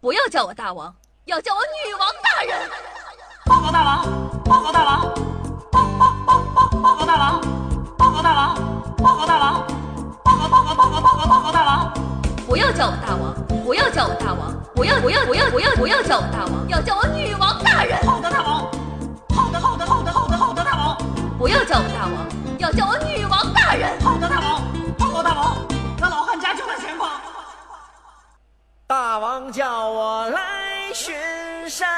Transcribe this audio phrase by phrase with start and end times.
[0.00, 0.94] 不要叫我大王，
[1.26, 2.70] 要叫我女王大人。
[3.44, 4.02] 报告大王，
[4.44, 5.14] 报告大王，
[5.70, 7.40] 报报报报报告大王，
[7.98, 8.54] 报告大王，
[8.96, 9.66] 报告大王，
[10.24, 11.92] 报告报告报告报告报告大王。
[12.46, 18.00] 不要叫我大王，不要叫我大王，不要不要不要不要不要叫我大王，要叫我女王大人。
[18.06, 18.60] 好的，大王。
[19.36, 20.96] 好的，好的，好的，好的，好的，大王。
[21.38, 22.26] 不要叫我大王，
[22.58, 24.00] 要叫我女王大人。
[24.00, 24.62] 好的，大王。
[24.96, 25.58] 报告大王，
[28.90, 30.40] 大王叫我来
[30.92, 31.14] 巡
[31.68, 31.88] 山。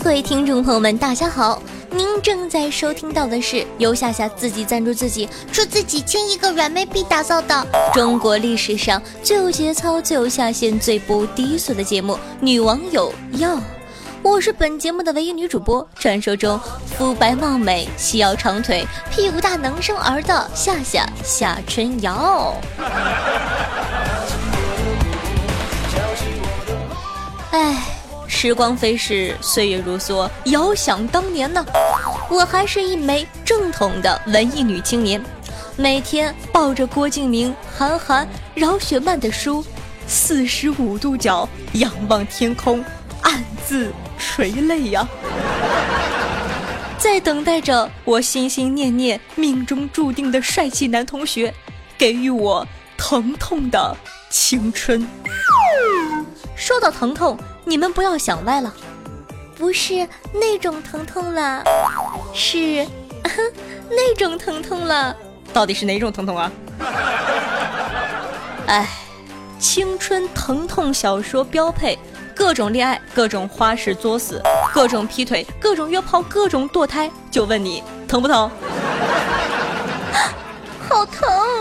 [0.00, 1.62] 各位听众朋友们，大家好！
[1.90, 13.56] 您正在收听到的是由夏夏自己赞助自己，出自己千亿个软妹币打造的中国历史上最有节操、最有下限、最不低俗的节目《女网友要》。
[14.22, 16.60] 我是本节目的唯一女主播，传说中
[16.98, 22.54] 肤白貌美、细腰长腿、屁股大能生儿的夏夏夏春瑶。
[27.50, 27.87] 哎。
[28.28, 30.30] 时光飞逝，岁月如梭。
[30.44, 31.64] 遥想当年呢，
[32.30, 35.20] 我还是一枚正统的文艺女青年，
[35.76, 39.64] 每天抱着郭敬明、韩寒、饶雪漫的书，
[40.06, 42.84] 四十五度角仰望天空，
[43.22, 45.08] 暗自垂泪呀，
[46.98, 51.52] 在等待着我心心念念、命中注定的帅气男同学，
[51.96, 52.64] 给予我
[52.98, 53.96] 疼痛的
[54.28, 55.08] 青春。
[56.54, 57.38] 说到疼痛。
[57.68, 58.72] 你们不要想歪了，
[59.54, 61.62] 不是那种疼痛了，
[62.32, 62.86] 是
[63.90, 65.14] 那种疼痛了。
[65.52, 66.50] 到底是哪种疼痛啊？
[68.66, 68.88] 哎，
[69.58, 71.98] 青春疼痛小说标配，
[72.34, 74.42] 各种恋爱，各种花式作死，
[74.72, 77.10] 各种劈腿，各种约炮，各种堕胎。
[77.30, 78.48] 就问你疼不疼？
[80.88, 81.57] 好疼！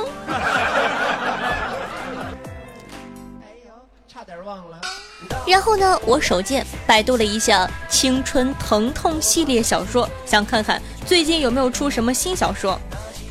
[5.47, 12.77] 然后呢，我手贱百度了一下青春疼痛系列小说，想看看最近有没有出什么新小说。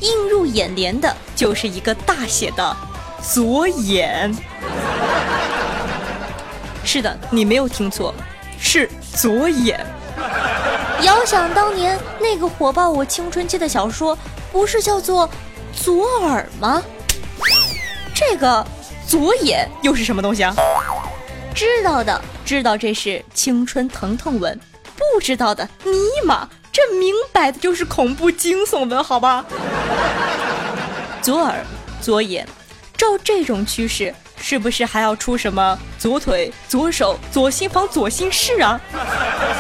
[0.00, 2.76] 映入眼帘的就是一个大写的
[3.22, 4.34] “左眼”。
[6.84, 8.14] 是的，你没有听错，
[8.58, 9.78] 是左眼。
[11.02, 14.16] 遥想当年那个火爆我青春期的小说，
[14.52, 15.28] 不是叫做
[15.72, 16.82] 《左耳》吗？
[18.14, 18.66] 这个
[19.06, 20.54] “左眼”又是什么东西啊？
[21.56, 24.60] 知道的知道这是青春疼痛文，
[24.94, 25.90] 不知道的尼
[26.26, 29.42] 玛，这明摆的就是恐怖惊悚文，好吧？
[31.22, 31.64] 左耳
[32.02, 32.46] 左眼，
[32.94, 38.78] 照这种趋势，是不是还要出什么左腿左手左心房左心室啊？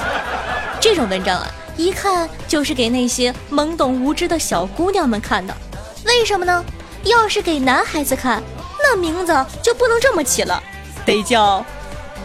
[0.78, 1.46] 这种文章啊，
[1.78, 5.56] 一看就是给那些懵懂无知的小姑娘们看的。
[6.04, 6.62] 为什么呢？
[7.04, 8.42] 要是给男孩子看，
[8.82, 9.32] 那名字
[9.62, 10.62] 就不能这么起了，
[11.06, 11.64] 得叫。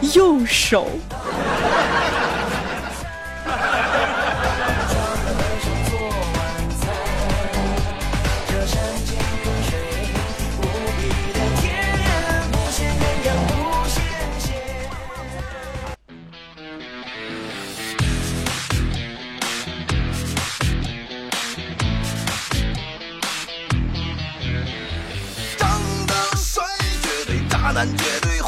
[0.02, 0.88] 右手。
[27.96, 28.41] 绝对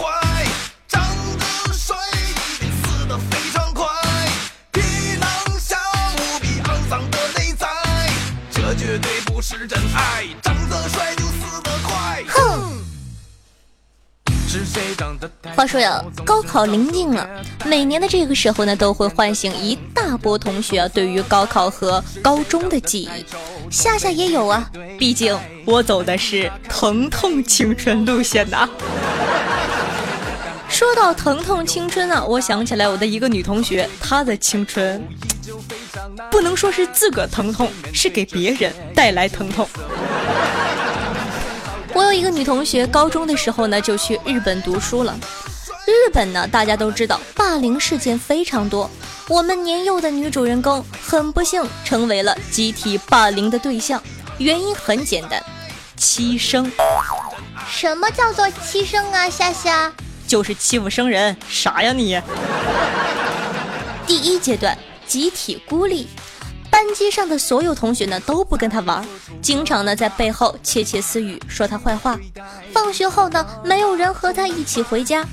[9.65, 12.23] 是真爱，长得帅就死得快。
[12.29, 12.85] 哼！
[15.57, 17.27] 话说呀，高考临近了，
[17.65, 23.25] 每年的这个时候呢，都会唤醒一大波同学啊对于高考和高中的记忆。
[23.71, 25.35] 夏夏也有啊，毕竟
[25.65, 28.69] 我走的是疼痛青春路线呐。
[30.69, 35.03] 说到疼痛青春呢，我想起来我的一个女同学，她的青春。
[36.31, 39.69] 不能说是自个疼痛，是给别人带来疼痛。
[41.93, 45.17] 我有一个女同学，高中的时候呢就去日本读书了。
[45.87, 48.91] 日本呢，大家都知道，霸凌事件非常多。
[49.29, 54.03] 我们年幼的女主人公很不幸成为了集体霸凌的对象，
[54.39, 55.43] 原因很简单，
[55.97, 56.71] 欺生。
[57.69, 59.29] 什么叫做欺生啊？
[59.29, 59.93] 夏夏
[60.27, 62.21] 就是欺负生人，啥呀你？
[64.07, 64.77] 第一阶段。
[65.07, 66.07] 集体孤立，
[66.71, 69.07] 班级上的所有同学呢都不跟他玩，
[69.41, 72.19] 经常呢在背后窃窃私语说他坏话。
[72.73, 75.25] 放学后呢，没有人和他一起回家。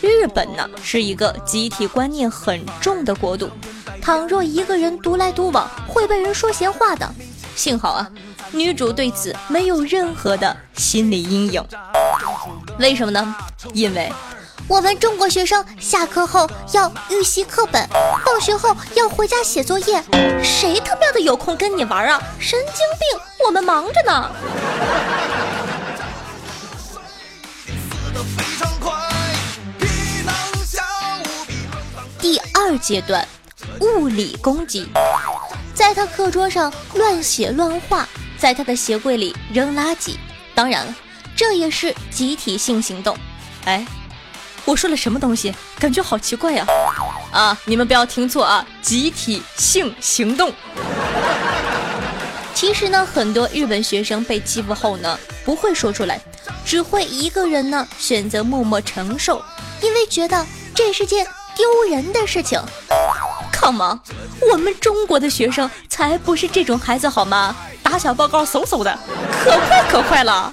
[0.00, 3.50] 日本呢是一个集体观念很重的国度，
[4.00, 7.12] 倘若一个人独来独往，会被人说闲话的。
[7.56, 8.08] 幸好啊，
[8.52, 11.64] 女主对此没有任何的心理阴影。
[12.78, 13.34] 为什么呢？
[13.72, 14.12] 因为。
[14.68, 17.88] 我们中国学生下课后要预习课本，
[18.24, 20.02] 放学后要回家写作业。
[20.42, 22.20] 谁他喵的有空跟你玩啊？
[22.40, 23.46] 神经病！
[23.46, 24.30] 我们忙着呢。
[32.18, 33.26] 第二阶段，
[33.80, 34.88] 物理攻击，
[35.74, 40.16] 在他课桌上乱写乱画，在他的鞋柜里扔垃圾。
[40.56, 40.94] 当然了，
[41.36, 43.16] 这也是集体性行动。
[43.64, 43.86] 哎。
[44.66, 45.54] 我说了什么东西？
[45.78, 46.66] 感觉好奇怪呀！
[47.30, 48.66] 啊，你们不要听错啊！
[48.82, 50.52] 集体性行动。
[52.52, 56.20] 其实呢，很多日本学生被欺负后呢，不会说出来，
[56.64, 59.40] 只会一个人呢选择默默承受，
[59.80, 61.24] 因为觉得这是件
[61.54, 62.60] 丢人的事情。
[63.52, 64.00] Come on，
[64.50, 67.54] 我们中国的学生才不是这种孩子好吗？
[67.84, 68.98] 打小报告嗖嗖的，
[69.44, 70.52] 可快可快了。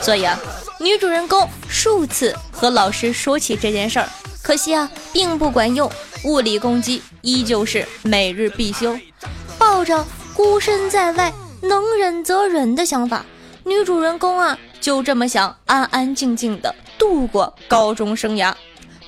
[0.00, 0.36] 所以啊。
[0.78, 4.08] 女主人公数次和老师说起这件事儿，
[4.42, 5.90] 可惜啊，并不管用。
[6.24, 8.98] 物理攻击依旧是每日必修。
[9.58, 11.32] 抱着孤身在外，
[11.62, 13.24] 能忍则忍的想法，
[13.64, 18.52] 女主人公啊，就这么想安安静静的度过高中生涯。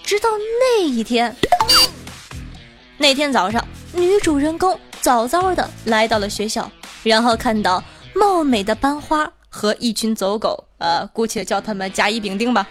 [0.02, 0.30] 直到
[0.60, 1.36] 那一天，
[2.96, 3.62] 那天早上，
[3.92, 6.70] 女主人公早早的来到了学校，
[7.02, 9.30] 然后看到貌美的班花。
[9.50, 12.66] 和一群走狗，呃，姑且叫他们甲乙丙丁吧，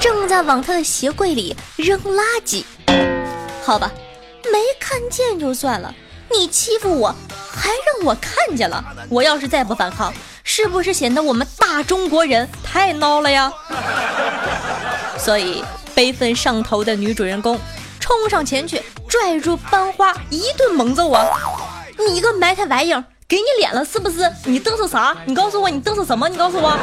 [0.00, 2.64] 正在往他的鞋柜里扔垃圾。
[3.62, 3.90] 好吧，
[4.52, 5.94] 没看见就算了，
[6.30, 7.14] 你欺负我，
[7.52, 8.84] 还让我看见了。
[9.08, 10.12] 我要是再不反抗，
[10.42, 13.52] 是不是显得我们大中国人太孬了呀？
[15.18, 15.62] 所以
[15.94, 17.58] 悲愤上头的女主人公
[18.00, 21.28] 冲上前去，拽住班花一顿猛揍啊！
[22.08, 23.04] 你个埋汰玩意儿！
[23.30, 24.28] 给你脸了是不是？
[24.44, 25.16] 你嘚瑟啥？
[25.24, 26.28] 你告诉我你嘚瑟什么？
[26.28, 26.76] 你告诉我。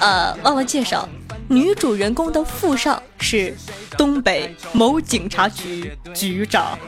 [0.00, 1.08] 呃，忘了介绍，
[1.48, 3.56] 女主人公的父上是
[3.96, 6.78] 东北某警察局局长。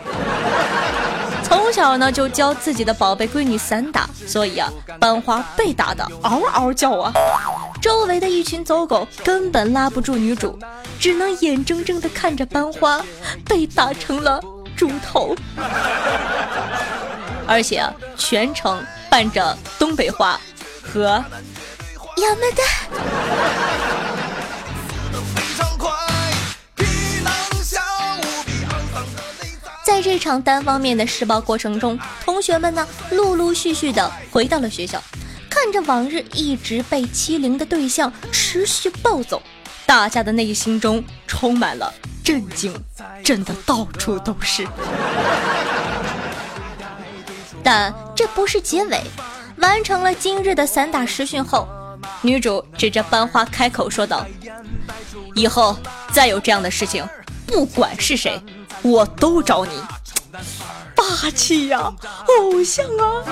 [1.42, 4.70] 从小呢就教自己的宝贝闺女散打，所以啊，
[5.00, 7.10] 班花被打的嗷嗷叫啊。
[7.80, 10.58] 周围的一群走狗根本拉不住女主，
[11.00, 13.02] 只能眼睁睁的看着班花
[13.48, 14.38] 被打成了
[14.76, 15.34] 猪头。
[17.46, 17.82] 而且
[18.16, 20.40] 全程伴着东北话
[20.82, 21.24] 和
[22.16, 22.62] 亚麻的。
[29.84, 35.00] 在这场单方面的施暴过程中，同学们呢陆陆续续的回到了学校，
[35.48, 39.40] 看着往日一直被欺凌的对象持续暴走，
[39.86, 41.92] 大家的内心中充满了
[42.24, 42.74] 震惊，
[43.22, 44.66] 震的到处都是。
[47.64, 49.00] 但这不是结尾。
[49.56, 51.66] 完成了今日的散打实训后，
[52.20, 54.26] 女主指着班花开口说道
[55.34, 55.76] ：“以后
[56.12, 57.08] 再有这样的事情，
[57.46, 58.40] 不管是谁，
[58.82, 59.72] 我都找你。
[60.94, 61.92] ”霸气呀，
[62.26, 63.22] 偶像啊！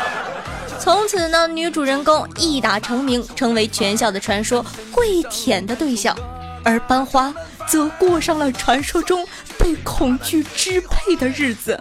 [0.78, 6.16] 从此呢，女主人公一打成名，成为全校的传说跪舔的对象，
[6.64, 7.34] 而班花
[7.66, 9.26] 则过上了传说中
[9.58, 11.78] 被恐惧支配的日子。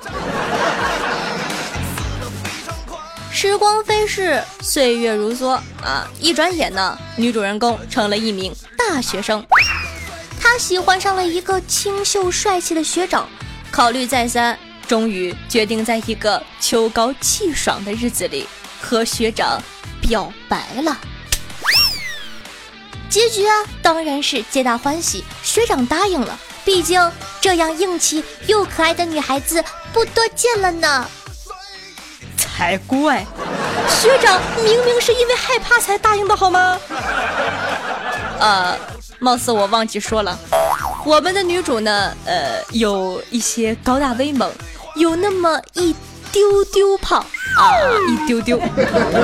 [3.42, 6.06] 时光飞逝，岁月如梭啊！
[6.20, 9.42] 一转眼呢，女主人公成了一名大学生。
[10.42, 13.30] 她喜欢上了一个清秀帅气的学长，
[13.72, 18.46] 考虑再三，终于决定在一个秋高气爽的日子里
[18.82, 19.64] 和学长
[20.02, 21.00] 表白了。
[23.10, 26.38] 结局啊，当然是皆大欢喜，学长答应了。
[26.66, 27.02] 毕竟
[27.40, 31.10] 这样硬气又可爱的女孩子不多见了呢。
[32.60, 33.26] 才怪！
[33.88, 36.78] 学长明明是因为害怕才答应的，好吗？
[38.38, 38.78] 呃，
[39.18, 40.38] 貌似我忘记说了，
[41.06, 44.52] 我们的女主呢，呃，有一些高大威猛，
[44.96, 45.96] 有那么一
[46.34, 47.26] 丢丢胖
[47.56, 47.72] 啊，
[48.10, 48.60] 一丢丢。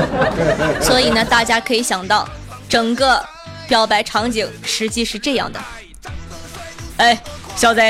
[0.82, 2.26] 所以呢，大家可以想到，
[2.70, 3.22] 整个
[3.68, 5.60] 表白场景实际是这样的。
[6.96, 7.22] 哎，
[7.58, 7.82] 小子，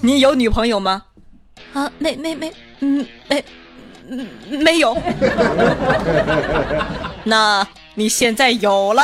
[0.00, 1.02] 你有女朋友吗？
[1.74, 3.44] 啊，没没没，嗯，没。
[4.08, 4.96] 嗯，没有。
[7.24, 9.02] 那你现在有了。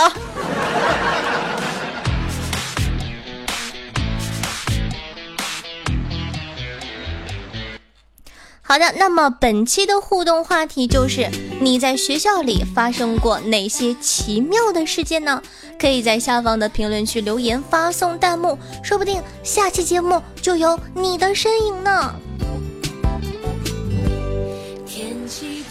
[8.63, 11.29] 好的，那么本期的互动话题就是
[11.61, 15.43] 你在学校里发生过哪些奇妙的事件呢？
[15.77, 22.15] 可以在下方的评论区留言发送弹幕，说不定下期节目就有你的身影呢。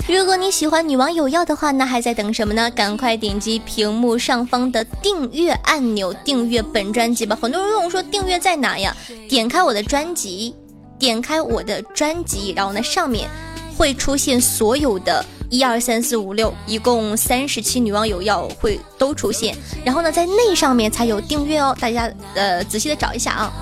[0.07, 2.69] 如果你喜欢女王有药的话，那还在等什么呢？
[2.71, 7.37] 赶快点击屏幕上方的订阅按钮，订阅本专辑吧。
[7.41, 8.95] 很多人问我说订阅在哪呀？
[9.27, 10.55] 点开我的专辑。
[10.97, 13.29] 点开我的专辑，然后呢，上面
[13.77, 19.55] 会出现所有的一二三四五六，一共三十期女王有药会都出现。
[19.85, 23.53] 然后呢，在那上面才有订阅哦，大家呃仔细的找一下啊。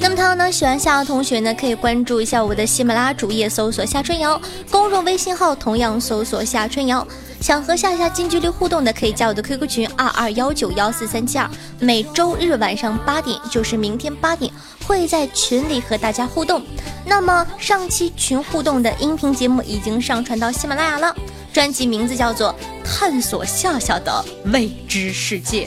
[0.00, 4.40] 那么，他呢喜欢夏瑶同学呢，可以关注一下我的喜马拉雅主页，搜索夏春瑶，
[4.70, 7.06] 公众微信号同样搜索夏春瑶。
[7.40, 11.48] 想和夏夏近距离互动的，可以加我的 QQ 群二二幺九幺四三七二。
[11.78, 14.52] 每周日晚上八点，就是明天八点，
[14.86, 16.62] 会在群里和大家互动。
[17.04, 21.14] 那么上期群互动的音频节目已经上传到喜马拉雅了，
[21.52, 25.66] 专辑名字叫做《探索夏夏的未知世界》。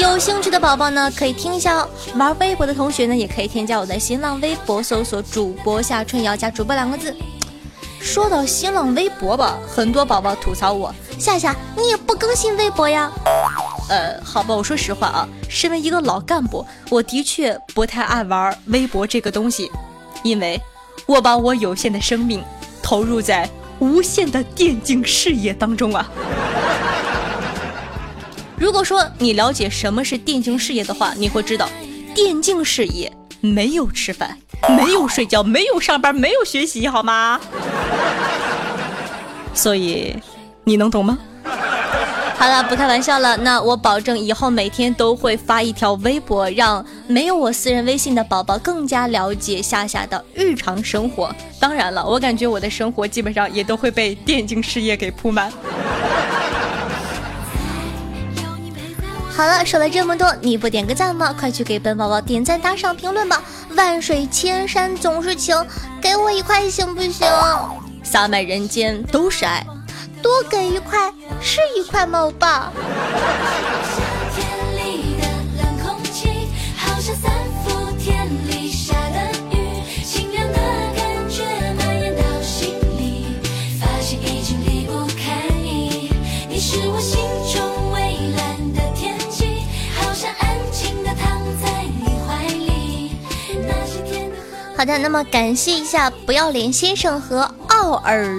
[0.00, 1.88] 有兴趣的宝宝呢，可以听一下哦。
[2.16, 7.16] 玩微博的同学呢，也可以添加我的新浪微博，搜索主播夏春瑶加主播两个字。
[7.98, 13.10] 说到新浪微博吧，很多宝宝吐槽我夏夏，你也不更新微博呀？
[13.88, 19.72] 呃，好吧，我说实话啊，身为一个老干部，我的确不太爱玩微博这个东西，
[20.22, 20.60] 因为
[21.06, 22.44] 我把我有限的生命
[22.82, 26.08] 投入在无限的电竞事业当中啊。
[28.56, 31.68] 如果说你了解什么是电竞事业的话，你会知道，
[32.14, 34.36] 电竞事业没有吃饭。
[34.70, 37.38] 没有睡觉，没有上班，没有学习，好吗？
[39.52, 40.16] 所以
[40.64, 41.18] 你能懂吗？
[42.38, 43.36] 好了，不开玩笑了。
[43.38, 51.34] 那我保证以后每天都会发一条微博，让没有我私人微信的宝宝更加了解夏夏的日常生活。
[51.58, 55.50] 当然了，我感觉我的生活基本上也都会被电竞事业给铺满。
[59.34, 61.34] 好了，说了这么多，你不点个赞吗？
[61.38, 63.42] 快去给本宝宝点赞、打赏、评论吧！
[63.76, 65.56] 万水千山总是情，
[66.00, 67.26] 给我一块行不行？
[68.02, 69.66] 洒满人间都是爱，
[70.22, 72.72] 多给一块是一块吗，欧巴？
[94.76, 98.38] 好的，那么感谢一下不要脸先生和奥尔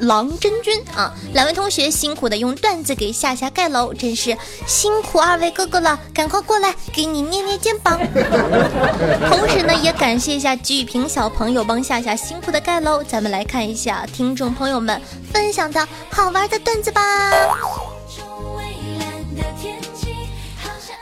[0.00, 7.98] 郎真君啊，两位同学辛苦的用段子给夏夏盖楼，真是辛苦二位哥哥了，赶快过来给你捏捏肩膀。
[9.28, 13.02] 同时呢，也感谢一下吉雨平小朋友帮夏夏辛苦的盖楼。
[13.02, 15.00] 咱们来看一下听众朋友们
[15.32, 17.02] 分享的好玩的段子吧。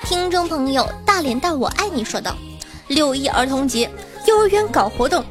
[0.04, 2.34] 听众朋友大脸蛋我爱你说道：
[2.88, 3.90] 六一儿童节。
[4.26, 5.24] 幼儿园搞活动，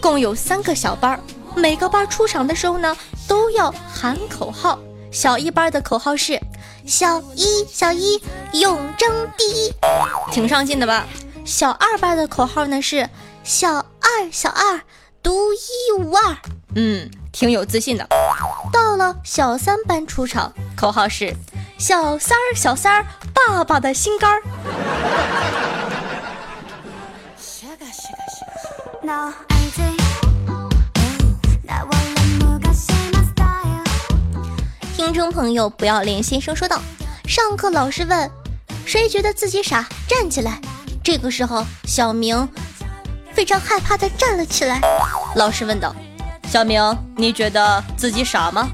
[0.00, 1.20] 共有三个小班
[1.56, 2.96] 每个班出场的时候呢，
[3.28, 4.78] 都要喊口号。
[5.10, 6.40] 小一班的口号是
[6.86, 8.20] “小一，小一，
[8.52, 9.72] 永争第一”，
[10.32, 11.06] 挺上进的吧？
[11.44, 13.08] 小二班的口号呢是
[13.44, 14.80] “小二，小二，
[15.22, 16.36] 独一无二”，
[16.74, 18.08] 嗯，挺有自信的。
[18.72, 21.32] 到了小三班出场，口号是
[21.78, 24.42] “小三儿，小三儿，爸爸的心肝儿”。
[34.96, 36.80] 听众朋友，不要脸先生说道
[37.26, 38.30] ：“上课老师问，
[38.86, 40.60] 谁觉得自己傻，站起来。”
[41.02, 42.48] 这个时候，小明
[43.32, 44.80] 非常害怕的站了起来。
[45.34, 45.92] 老师问道
[46.46, 46.80] ：“小明，
[47.16, 48.68] 你觉得自己傻吗？”“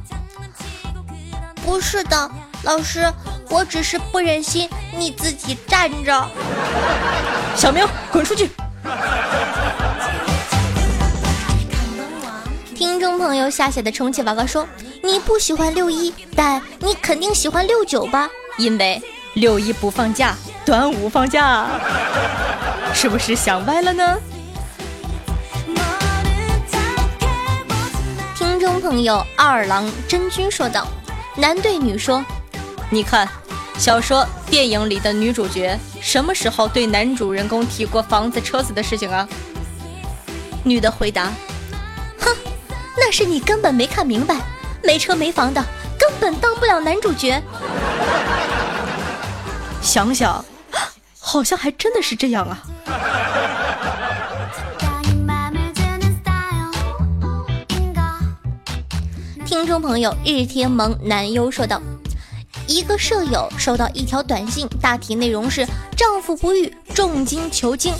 [1.65, 2.31] 不是的，
[2.65, 3.11] 老师，
[3.49, 6.29] 我只是不忍心你自己站着。”
[7.57, 8.50] 小明，滚出去！
[12.81, 14.67] 听众朋友夏夏的充气娃娃说
[15.05, 18.27] ：“你不喜欢六一，但你肯定喜欢六九吧？
[18.57, 19.03] 因为
[19.35, 20.35] 六一不放假，
[20.65, 21.69] 端午放假，
[22.95, 24.19] 是不是想歪了呢？”
[28.35, 30.89] 听众朋友二郎真君说道
[31.37, 32.25] ：“男对女说，
[32.89, 33.29] 你看，
[33.77, 39.29] 小说、电影里的女主角什么时候对男主人公提过房子、车子的事情啊？”
[40.65, 41.31] 女的回答。
[43.11, 44.37] 是你根本没看明白，
[44.83, 45.64] 没车没房的，
[45.99, 47.43] 根本当不了男主角。
[49.83, 50.45] 想想，
[51.19, 52.62] 好像还真的是这样啊。
[59.45, 61.81] 听众朋友，日天萌男优说道
[62.69, 67.93] ：“一个舍友收到一条短信，大体内容是‘丈夫不育，重金求精’。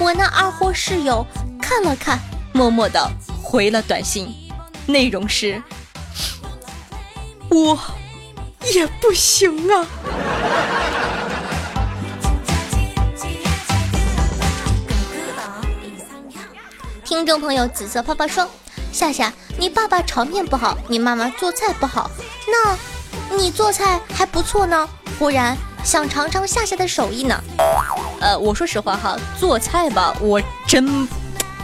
[0.00, 1.24] 我那二货室友
[1.60, 2.18] 看了看，
[2.52, 3.08] 默默的
[3.42, 4.34] 回了短信。”
[4.86, 5.62] 内容是：
[7.50, 7.78] 我
[8.74, 9.86] 也不行啊。”
[17.04, 18.48] 听众朋友紫色泡泡说
[18.92, 22.10] ：“夏夏，你爸爸炒面不好，你妈妈做菜不好，
[22.48, 22.76] 那
[23.36, 24.88] 你做菜还不错呢。
[25.18, 27.42] 忽然想尝尝夏夏的手艺呢。
[28.20, 31.08] 呃，我说实话哈，做菜吧，我真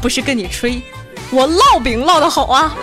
[0.00, 0.82] 不是跟你吹，
[1.32, 2.74] 我烙饼烙的好啊。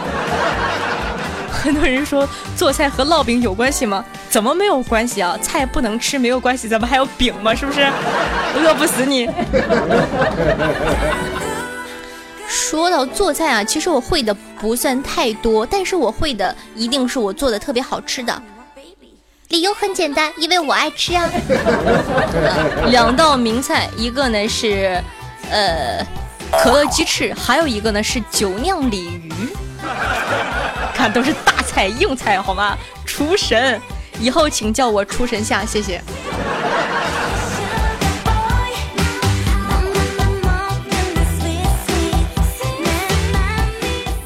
[1.51, 4.03] 很多人说做菜和烙饼有关系吗？
[4.29, 5.37] 怎么没有关系啊？
[5.41, 7.53] 菜不能吃没有关系，咱们还有饼吗？
[7.53, 7.81] 是不是？
[8.55, 9.29] 饿不死你。”
[12.47, 18.41] 说到做菜啊，其实我会的不算太多，但是我会的一定是我做的特别好吃的。
[19.49, 21.29] 理由很简单，因为我爱吃啊。
[22.89, 25.03] 两道名菜，一个呢是
[25.51, 26.05] 呃
[26.51, 29.31] 可乐鸡翅，还有一个呢是酒酿鲤鱼。
[30.93, 32.77] 看，都是大菜硬菜，好吗？
[33.05, 33.79] 厨神，
[34.19, 36.01] 以后请叫我厨神下，谢谢。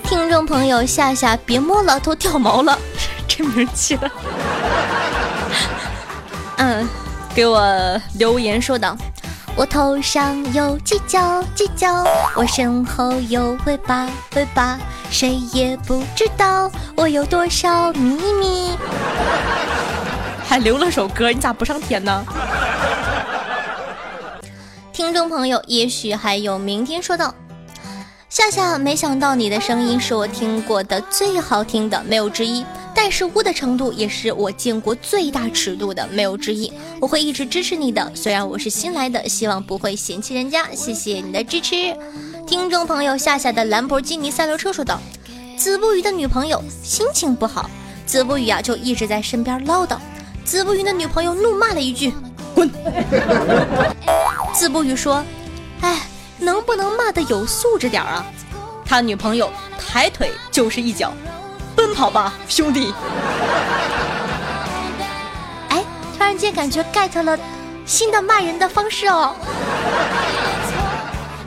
[0.04, 2.78] 听众朋友，夏夏别摸了，都掉毛了，
[3.28, 4.10] 这名起了。
[6.58, 6.90] 嗯，
[7.36, 8.98] 给我留言说道
[9.56, 12.04] ：“我头上有犄角，犄角；
[12.36, 14.80] 我身后有尾巴，尾巴。
[15.12, 18.72] 谁也不知道我有多少秘密。”
[20.44, 22.26] 还留了首歌，你咋不上天呢？
[24.92, 27.36] 听众朋友，也许还有明天说道。
[28.30, 32.66] 夏夏，没想到你的声音是我听过的最好听的，没有之一。
[32.96, 36.72] 但是污的程度也是我见过最大尺度的，没有之一。
[37.00, 40.68] 我会一直支持你的，虽然我是新来的，希望不会嫌弃人家。
[40.74, 41.96] 谢谢你的支持，
[42.48, 43.18] 听众朋友。
[43.18, 45.00] 夏夏的兰博基尼赛罗车说道
[45.58, 47.70] ：“子不语的女朋友心情不好，
[48.06, 49.98] 子不语啊就一直在身边唠叨。
[50.46, 52.14] 子不语的女朋友怒骂了一句：
[52.54, 52.70] 滚。
[54.54, 55.24] 子不语说：
[55.82, 56.02] 哎。”
[56.40, 58.26] 能不能骂的有素质点啊？
[58.86, 61.14] 他女朋友抬腿就是一脚，
[61.94, 62.92] 奔跑吧，兄弟！
[65.70, 65.84] 哎，
[66.18, 67.38] 突然间感觉 get 了
[67.86, 69.36] 新的骂人的方式哦。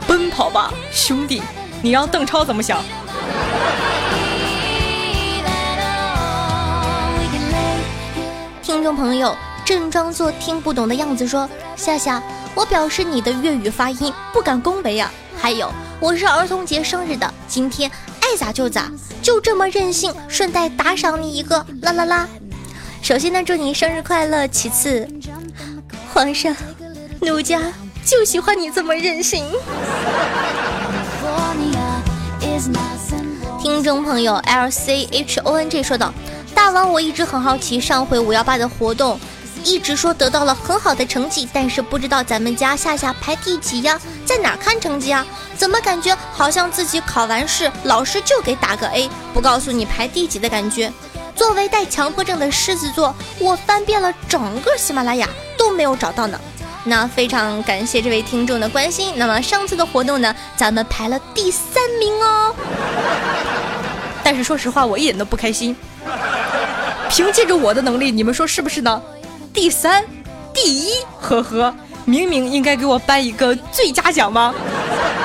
[0.07, 1.43] 奔跑吧，兄弟！
[1.81, 2.81] 你让邓超怎么想？
[8.63, 12.23] 听众朋友，正装作听不懂的样子说：夏夏。
[12.55, 15.11] 我表示你的粤语发音不敢恭维啊！
[15.37, 17.91] 还有，我是儿童节生日的，今天
[18.29, 22.27] 爱咋就咋，就这么任性，顺带打赏你一个啦啦啦！
[23.01, 24.45] 首先呢，祝你生日快乐。
[24.49, 25.07] 其次，
[26.13, 26.53] 皇上，
[27.21, 27.61] 奴家
[28.05, 29.45] 就喜欢你这么任性。
[33.61, 36.13] 听众朋友 L C H O N G 说道
[36.53, 39.17] ：“大王，我一直很好奇，上回五幺八的活动。”
[39.63, 43.99] 一直说得到了很好的成绩，但是不知道咱们家夏夏排第几呀？
[44.25, 45.25] 在哪看成绩啊？
[45.55, 50.91] 怎么感觉好像自己考完试，老师就给打个 A，不告诉你排第几的感觉？
[51.35, 56.39] 作为带强迫症的狮子座，我翻遍了整个喜马拉雅都没有找到呢。
[56.83, 59.13] 那非常感谢这位听众的关心。
[59.17, 62.55] 那么上次的活动呢，咱们排了第三名哦。
[64.23, 65.75] 但是说实话，我一点都不开心。
[67.09, 69.01] 凭借着我的能力，你们说是不是呢？
[69.57, 70.05] 第三，
[70.53, 71.73] 第一，呵呵，
[72.05, 74.53] 明明应该给我颁一个最佳奖吗？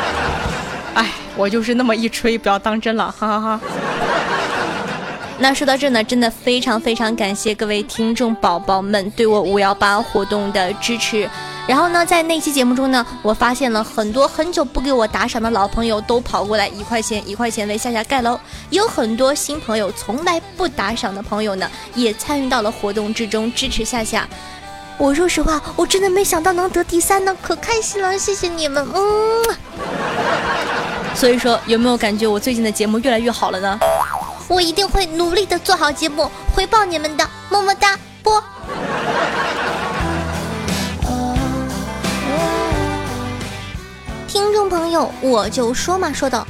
[0.96, 3.60] 哎，我就是那么一吹，不要当真了，哈哈哈。
[5.38, 11.28] 那说到这呢，真的非常非常感谢各位听众宝宝们对我五幺八活动的支持。
[11.66, 18.38] 然后呢，在那期节目中呢，我发现了很多很久不给我打赏的老朋友都跑过来一块钱一块钱为夏夏盖楼，
[18.70, 24.28] 有很多新朋友从来不打赏的朋友呢，也参与到了活动之中支持夏夏。
[24.98, 29.56] 我说实话，我真的没想到能得第三呢，可开心了，谢谢你们，嗯。
[31.14, 33.78] 所以说，有没有感觉我最近的节目越来越好了呢？
[34.48, 38.42] 我一定会努力的做好节目，回报你们的，么么哒，啵。
[44.32, 46.46] 听众朋友，我就说嘛，说道，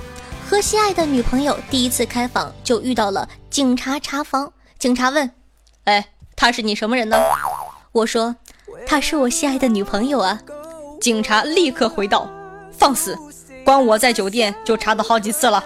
[0.48, 4.52] 和心爱的女朋友第一次开房就遇到了警察查房。
[4.78, 5.28] 警察问
[5.82, 7.16] ：“哎，她是你什么人呢？”
[7.90, 8.36] 我说
[8.86, 10.38] ：“她是我心爱的女朋友啊。”
[11.02, 12.30] 警察立刻回道
[12.70, 13.18] ：“放肆！
[13.64, 15.64] 光我在酒店就查到好几次了。”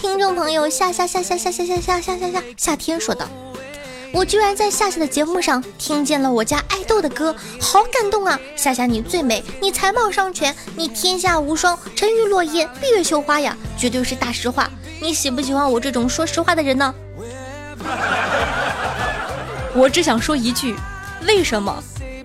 [0.00, 3.28] 听众朋友夏夏夏夏夏夏夏夏夏夏夏夏天说道
[4.14, 8.38] ：“我居然在夏夏的节目上听见了我家爱豆的歌，好感动啊！
[8.54, 14.70] 夏夏你最美，你才貌双全，你天下无双，沉鱼落雁，闭月羞花呀，绝对是大实话。
[15.00, 16.94] 你喜不喜欢我这种说实话的人呢？”
[19.74, 20.76] 我只想说一句，
[21.26, 21.82] 为什么？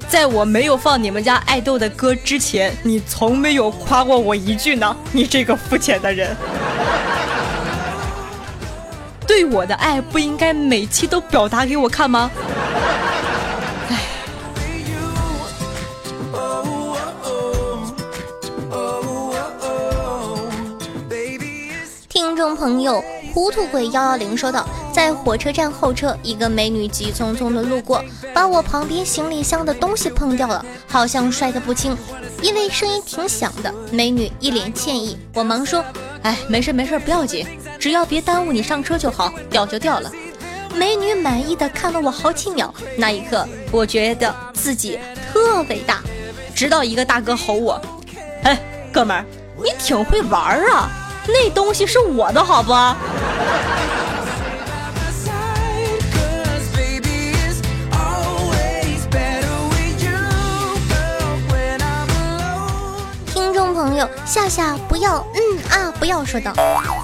[0.08, 4.96] 在我没有放你们家爱豆的歌之前，你从没有夸过我一句呢？
[5.12, 6.36] 你这个肤浅的人，
[9.28, 12.30] 对我的爱不应该每期都表达给我看吗？
[13.90, 14.00] 唉，
[22.10, 23.04] 听众朋友。
[23.34, 31.98] 糊涂鬼幺幺零说道：“在火车站候车，一个美女急匆匆的路过，把我旁边行李箱的东西碰掉了，好像摔得不轻，
[32.44, 33.74] 因为声音挺响的。
[33.90, 35.84] 美女一脸歉意，我忙说
[36.22, 37.44] ：‘哎，没事没事，不要紧，
[37.84, 40.10] 只要别耽误你上车就好，掉就掉了。’
[40.74, 44.98] 美女满意的看了我好几秒，那一刻我觉得自己
[45.34, 46.00] 特伟大。
[46.56, 47.82] 直到一个大哥吼我
[48.44, 48.58] ：‘哎，
[48.94, 49.26] 哥们儿，
[49.62, 50.90] 你挺会玩啊！’”
[51.28, 52.72] 那东西是我的，好不？
[63.34, 66.54] 听众朋友，夏夏不要，嗯啊，不要说道。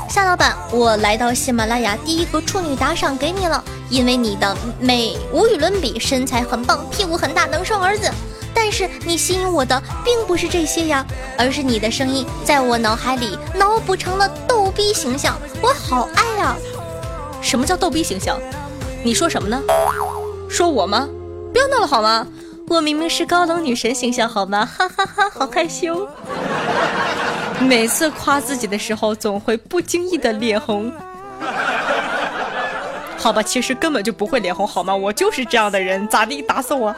[0.09, 8.09] 夏老板，我来到喜马拉雅，第一个处女打赏给你了，因为你的美无与伦比，身材很棒，屁股很大，能生儿子。
[8.51, 11.05] 但是你吸引我的并不是这些呀，
[11.37, 16.55] 而是你的声音在我脑海里脑补成了逗逼形象，我好爱呀！
[17.39, 18.35] 什么叫逗逼形象？
[19.03, 19.61] 你说什么呢？
[20.49, 21.07] 说我吗？
[21.53, 22.25] 不要闹了好吗？
[22.67, 24.65] 我明明是高冷女神形象好吗？
[24.65, 26.07] 哈哈哈，好害羞。
[27.61, 30.91] 每次夸自己的时候，总会不经意的脸红。
[33.17, 34.95] 好吧，其实根本就不会脸红好吗？
[34.95, 36.41] 我就是这样的人，咋地？
[36.41, 36.95] 打死我！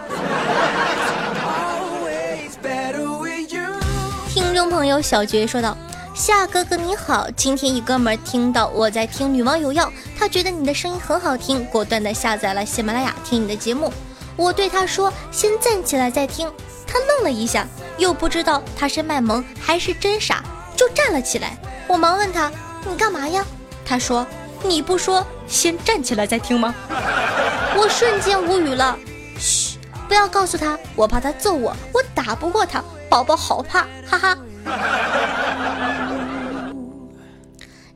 [4.29, 5.75] 听众朋友小爵说道
[6.15, 9.85] ：“夏哥哥你好，今天一哥们听到我在听《女王有药》，
[10.17, 13.91] 他觉得你的声音很好听，果断的下载了喜马拉雅听你的节目。
[14.35, 16.51] 我对他说先站起来再听，
[16.87, 17.65] 他愣了一下，
[17.97, 20.43] 又不知道他是卖萌还是真傻，
[20.75, 21.57] 就站了起来。
[21.87, 22.51] 我忙问他
[22.87, 23.45] 你干嘛呀？
[23.85, 24.25] 他说
[24.63, 26.73] 你不说先站起来再听吗？
[27.75, 28.97] 我瞬间无语了。
[29.37, 34.37] 嘘，不要告诉他，我怕他揍我，我打不过他。”宝宝好怕，哈哈！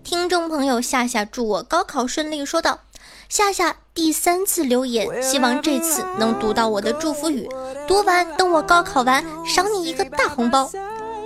[0.05, 2.81] 听众朋友夏夏祝我高考顺利，说道
[3.27, 7.49] ：“夏夏第三次留言，希望这次能读到我的祝福语。
[7.87, 10.69] 读完等我高考完，赏你一个大红包。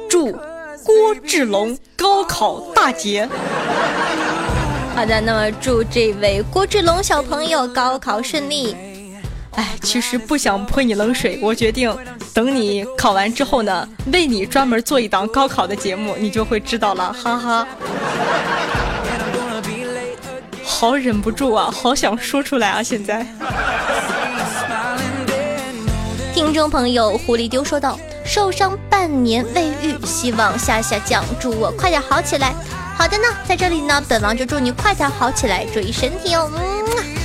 [0.09, 0.31] 祝
[0.85, 3.27] 郭志龙高考大捷。
[4.95, 8.73] 好的，那么祝这位郭志龙小朋友高考顺利。
[9.55, 11.95] 哎，其实不想泼你冷水，我决定。
[12.33, 17.67] 等你考完之后呢，为你专门做一档高考的节目，你就会知道了，哈哈。
[20.63, 22.81] 好忍不住啊，好想说出来啊！
[22.81, 23.25] 现在，
[26.33, 32.53] 听众朋友狐狸丢说道：“受伤半年未愈，希望夏夏酱祝我快点好起来。”
[32.95, 36.49] 好的呢，在这里呢，本王就祝你快点好起来，注意身体哦。
[36.55, 37.18] 嗯。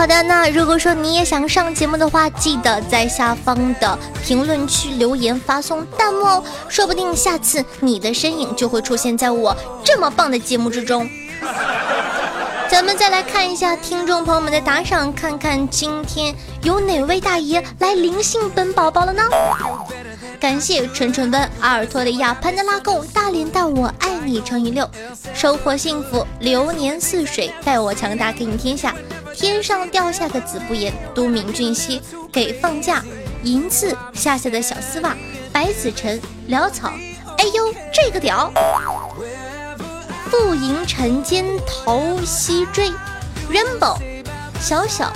[0.00, 11.06] 好的，那如果说你也想上节目的话，记得在下方的评论区留言发送弹幕哦，说不定下次你的身影就会出现在我这么棒的节目之中。
[12.70, 19.22] 咱们再来看一下听众朋友们的打赏，看看今天有哪位大爷来灵性本宝宝了呢？
[20.40, 24.88] 感谢纯纯温、阿尔托利亚、潘德拉贡、大连蛋，我爱你乘以六，
[25.34, 28.94] 收获幸福，流年似水，待我强大，给你天下。
[29.40, 31.98] 天上掉下个子不言，都敏俊熙
[32.30, 33.02] 给放假，
[33.42, 35.16] 银次下下的小丝袜，
[35.50, 36.92] 白子晨潦草，
[37.38, 38.52] 哎呦这个屌，
[40.30, 42.90] 富银尘间头西追
[43.50, 43.96] ，rainbow
[44.60, 45.10] 小小，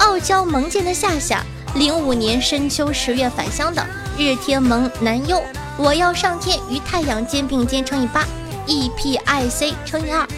[0.00, 1.42] 傲娇萌贱的夏夏，
[1.76, 3.82] 零五年深秋十月返乡的。
[4.18, 5.42] 日天蒙南优，
[5.78, 8.22] 我要上天与太阳肩并肩乘以八
[8.66, 10.28] ，E P I C 乘以二，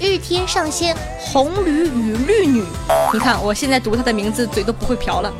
[0.00, 2.64] 日天上仙红驴与绿女，
[3.12, 5.32] 你看我现在读他的名字嘴都不会瓢了。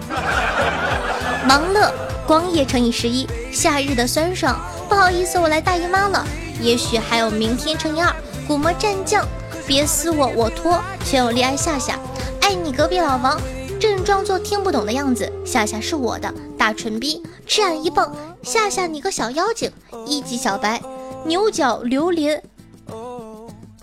[1.46, 1.92] 忙乐
[2.26, 6.24] 光夜乘以十一，夏日的酸爽，不好意思我来大姨妈了，
[6.60, 8.14] 也许还有明天乘以二，
[8.46, 9.26] 古魔战将
[9.66, 11.98] 别撕我我脱，全有恋爱夏夏，
[12.40, 13.40] 爱你隔壁老王。
[13.80, 15.30] 正装作听不懂的样子。
[15.44, 18.14] 夏夏是我的大蠢逼，吃俺一棒。
[18.42, 19.70] 夏夏你个小妖精，
[20.06, 20.80] 一级小白，
[21.26, 22.42] 牛角榴莲。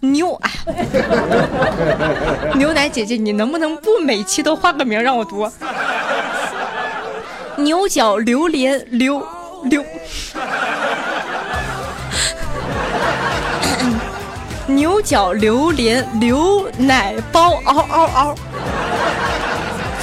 [0.02, 0.52] 牛哎，
[2.58, 5.50] 牛奶姐姐，你能不能不每期都换个名让我读？
[7.58, 9.24] 牛角榴莲榴
[9.66, 9.84] 榴，
[14.66, 18.36] 牛角榴莲牛奶包嗷嗷嗷。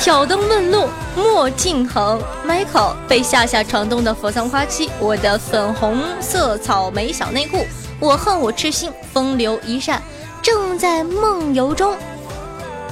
[0.01, 7.67] 挑灯问路莫敬恒，Michael 被夏夏闯动的佛桑花期，我的粉红色草莓小内裤。
[8.01, 10.01] 我恨我痴心，风流一扇，
[10.41, 11.97] 正在梦游中，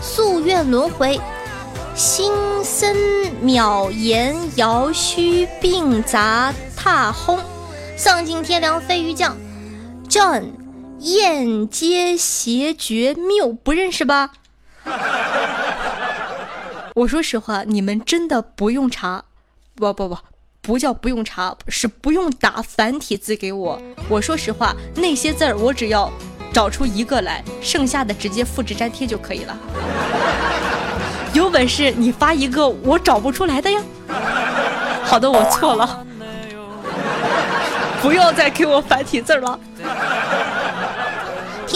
[0.02, 1.20] 夙愿轮回，
[1.94, 2.32] 心
[2.64, 2.96] 森
[3.42, 7.38] 渺言遥虚并杂踏轰，
[7.96, 9.36] 丧尽天良飞鱼酱
[10.08, 10.46] ，John
[10.98, 14.32] 燕阶邪绝谬不认识吧？
[16.96, 19.24] 我说实话，你们真的不用查，
[19.76, 20.18] 不不不。
[20.66, 23.81] 不叫不用查，是不用打繁体字给我。
[24.09, 26.11] 我说实话，那些字儿我只要
[26.52, 29.57] 找出一个来，剩下的直接复制粘贴就可以了。
[31.33, 33.81] 有本事你发一个我找不出来的呀！
[35.05, 36.05] 好的，我错了，
[38.02, 39.61] 不要再给我繁体字了。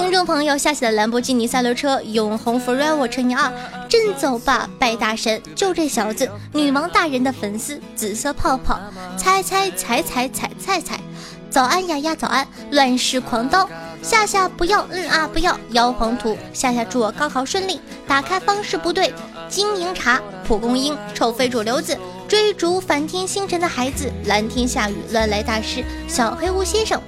[0.00, 3.52] 听众朋友，下期的兰博基尼赛轮车永恒 forever 乘以二，
[3.86, 5.40] 振走吧，拜大神！
[5.54, 8.80] 就这小子，女王大人的粉丝，紫色泡泡，
[9.18, 10.98] 猜猜猜猜猜猜猜，
[11.50, 13.68] 早安呀呀早安，乱世狂刀，
[14.00, 19.12] 夏夏不要，嗯啊不要，妖皇图，夏夏祝我高考顺利，打开方式不对，
[19.50, 21.94] 金银茶，蒲公英，臭非主流子，
[22.26, 26.98] 追逐反天星辰的孩子，蓝天下雨，乱来大师，小黑屋先生。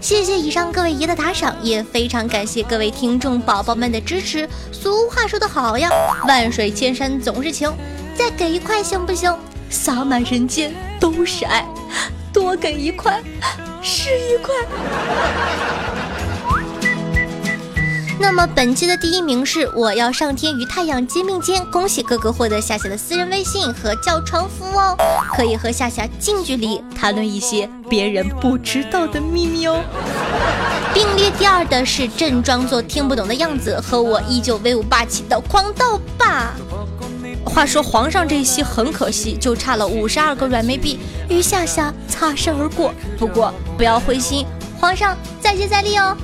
[0.00, 4.48] 谢谢以上各位爷的打赏，也非常感谢各位听众宝宝们的支持。
[4.70, 5.90] 俗话说得好呀，
[6.28, 7.72] 万水千山总是情，
[8.14, 9.36] 再给一块行不行？
[9.68, 11.66] 洒满人间都是爱，
[12.32, 13.20] 多给一块
[13.82, 14.54] 是一块。
[18.18, 24.96] 那么本期的第一名是我要上天与太阳肩并肩，恭喜哥哥获得夏夏的私人微信和叫床服哦，
[25.36, 29.80] 可以和夏夏近距离谈论一些别人不知道的秘密哦。
[30.94, 36.54] 并列第二的是正装作听不懂的样子，和我依旧威武霸气的狂盗霸。
[37.44, 40.98] 话说皇上这一期很可惜，就差了五十二个软妹币
[41.28, 42.92] 与夏夏擦身而过。
[43.18, 44.46] 不过不要灰心。
[44.80, 46.16] 皇上再接再厉哦！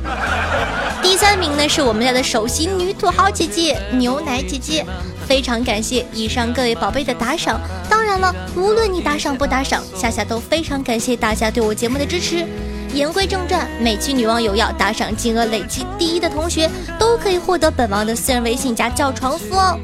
[1.03, 4.85] 第三名呢是我们家的首席女土豪姐姐牛奶姐姐，
[5.27, 7.61] 非常感谢以上各位宝贝的打赏。
[7.89, 12.47] 当然了，无论你打赏不打赏，夏夏都非常感谢大家对我节目的支持。
[12.93, 19.79] 言归正传，每期女王有要打赏金额累计第一的同学，都可以获得本王的私人微信加叫床服哦。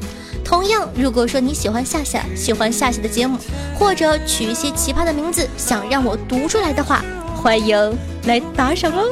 [0.45, 3.37] 同样，如果说你喜欢夏夏，喜欢夏夏的节目，
[3.77, 7.03] 或者取一些奇葩的名字想让我读出来的话，
[7.41, 9.09] 欢迎来打赏哦！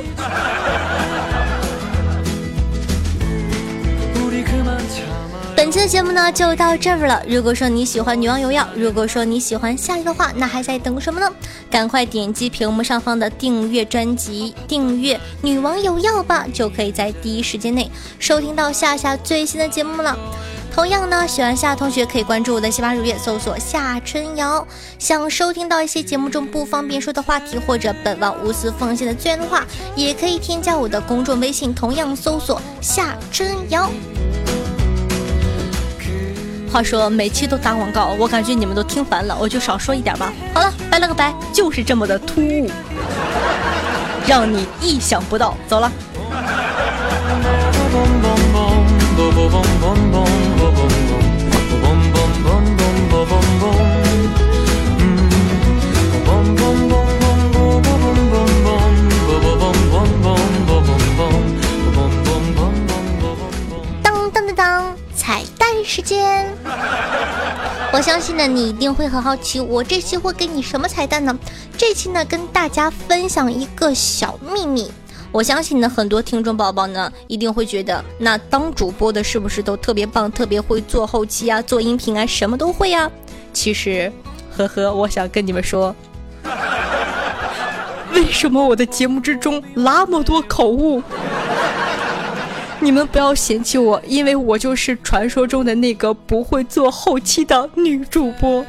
[5.55, 7.23] 本期的节目呢就到这儿了。
[7.27, 11.31] 如果说你喜欢女王有药，如果说你喜欢夏夏的话，那还在等什么呢？
[11.71, 20.17] 赶快点击屏幕上方的订阅专辑，订阅女王有药吧，就可以在第一时间内收听到夏夏最新的节目了。
[20.77, 24.63] 同样呢，喜欢夏同学可以关注我的喜马主页，搜索夏春瑶。
[24.99, 33.89] 想收听到一些节目中不方便说的话题，或者本王无私奉献的资源的话，也可以添加我的公众微信，同样搜索夏春瑶。
[36.71, 40.31] 话说每期都打广告，我感觉你们都听烦了，我就少说一点吧。
[40.53, 42.69] 好了，拜了个拜，就是这么的突兀，
[44.27, 45.57] 让你意想不到。
[45.67, 45.91] 走了。
[67.97, 71.35] 我相信呢，你一定会很好奇，我这期会给你什么彩蛋呢？
[71.75, 74.91] 这期呢，跟大家分享一个小秘密。
[75.31, 83.09] 我相信呢，很多听众宝宝呢，一定会觉得，那当主播的是不是都特别棒，特别会做后期啊，做音频啊，什么都会呀？
[83.51, 84.13] 其实，
[84.55, 85.95] 呵呵，我想跟你们说，
[88.13, 91.01] 为什么我的节目之中那么多口误？
[92.79, 98.65] 你们不要嫌弃我，因为我就是传说中的那个不会做后期的女主播。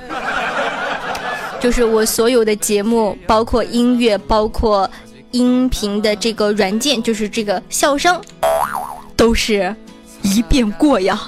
[1.60, 4.88] 就是我所有的节目，包括音乐，包括。
[5.32, 8.18] 音频的这个软件就是这个笑声，
[9.14, 9.76] 都是
[10.22, 11.20] 一遍过呀。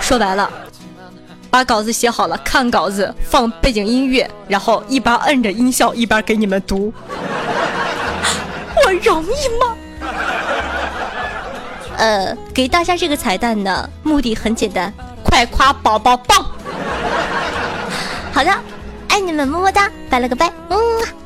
[0.00, 0.50] 说白了，
[1.48, 6.92] 把稿子写好了，看稿子，放背景音乐，然后一边摁着音效，一边给你们读。
[8.84, 9.76] 我容易吗？
[12.02, 16.44] 呃，给大家这个彩蛋呢，目的很简单，快夸宝宝棒。
[18.32, 18.50] 好的，
[19.06, 21.21] 爱你们，么么哒，拜了个拜，嗯。